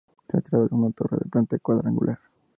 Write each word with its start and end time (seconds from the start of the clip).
Se 0.27 0.41
trata 0.41 0.57
de 0.67 0.69
una 0.71 0.89
torre 0.91 1.17
de 1.21 1.29
planta 1.29 1.59
cuadrangular. 1.59 2.17